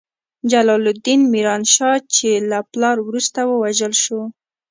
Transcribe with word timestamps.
جلال 0.51 0.83
الدین 0.93 1.21
میران 1.31 1.61
شاه، 1.73 1.99
چې 2.15 2.29
له 2.49 2.59
پلار 2.71 2.97
وروسته 3.07 3.39
ووژل 3.45 3.93
شو. 4.03 4.19